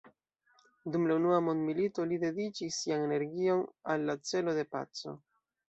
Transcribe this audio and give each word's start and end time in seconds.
Dum 0.95 1.03
la 1.11 1.17
Unua 1.19 1.41
mondmilito 1.49 2.07
li 2.13 2.19
dediĉis 2.25 2.81
sian 2.85 3.07
energion 3.11 3.63
al 3.97 4.09
la 4.11 4.19
celo 4.33 4.59
de 4.61 4.69
paco. 4.77 5.19